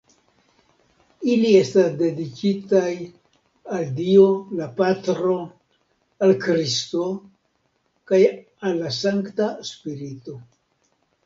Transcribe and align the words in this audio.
Ili 1.33 1.49
estas 1.57 1.91
dediĉitaj 1.99 2.87
al 3.77 3.85
Dio, 3.99 4.23
la 4.61 4.69
patro, 4.81 5.35
al 6.29 6.35
Kristo 6.47 7.05
kaj 8.13 8.23
al 8.71 8.81
la 8.83 8.91
Sankta 8.99 9.51
Spirito. 9.75 10.39